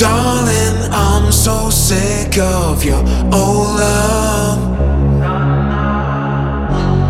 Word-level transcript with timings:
darling, 0.00 0.76
I'm 0.90 1.30
so 1.30 1.68
sick 1.68 2.38
of 2.38 2.82
your 2.82 3.04
old 3.36 3.68
love. 3.76 4.58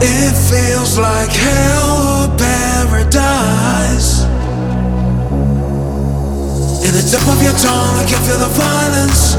It 0.02 0.34
feels 0.50 0.98
like 0.98 1.30
hell 1.30 2.26
or 2.26 2.26
paradise. 2.37 4.24
In 6.82 6.90
the 6.98 7.04
tip 7.06 7.22
of 7.30 7.38
your 7.46 7.54
tongue, 7.62 7.94
I 8.03 8.04
can 8.10 8.21
feel 8.26 8.40
the 8.42 8.50
violence. 8.58 9.38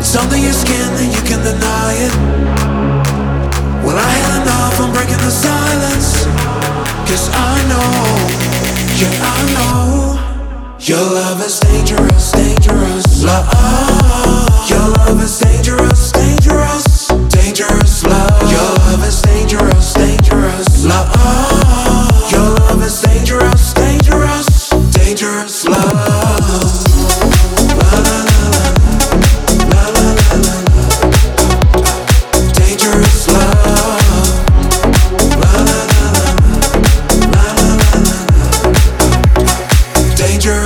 It's 0.00 0.16
under 0.16 0.36
your 0.36 0.52
skin 0.52 0.90
and 0.98 1.14
you 1.14 1.22
can 1.22 1.38
deny 1.46 1.94
it. 1.94 2.14
Well, 3.86 3.96
I 3.96 4.10
had 4.18 4.42
enough, 4.42 4.80
I'm 4.82 4.92
breaking 4.92 5.22
the 5.22 5.30
silence. 5.30 6.26
Cause 7.06 7.30
I 7.30 7.54
know, 7.70 7.90
yeah, 8.98 9.14
I 9.22 9.54
know. 9.54 9.59
Your 10.90 10.98
love 10.98 11.40
is 11.42 11.60
dangerous, 11.60 12.32
dangerous 12.32 13.22
love. 13.22 13.89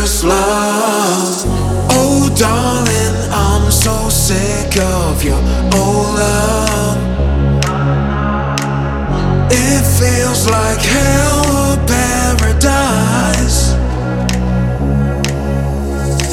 Dangerous 0.04 0.24
love. 0.24 1.44
Oh, 1.96 2.28
darling, 2.36 3.16
I'm 3.32 3.70
so 3.70 4.10
sick 4.10 4.76
of 4.76 5.24
your 5.24 5.40
old 5.72 6.18
love. 6.20 6.98
It 9.50 9.82
feels 9.96 10.46
like 10.50 10.80
hell 10.84 11.40
or 11.56 11.76
paradise. 11.88 13.72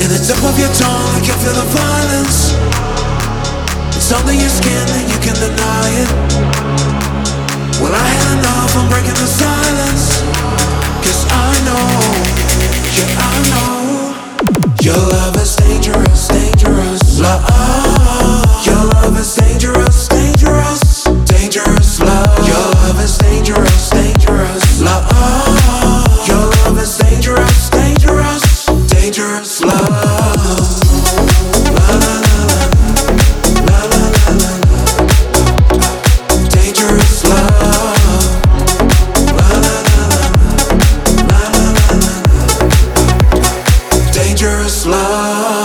In 0.03 0.09
the 0.11 0.19
tip 0.19 0.43
of 0.43 0.59
your 0.59 0.73
tongue, 0.75 1.15
I 1.15 1.21
can 1.23 1.39
feel 1.39 1.55
the 1.55 1.63
violence. 1.71 2.51
It's 3.95 4.11
under 4.11 4.33
your 4.33 4.49
skin 4.49 4.85
and 4.99 5.07
you 5.09 5.17
can 5.23 5.35
deny 5.39 5.87
it. 6.03 7.10
Your 14.91 15.07
love 15.07 15.37
is 15.37 15.60
Dangerous 44.41 44.87
love. 44.87 45.60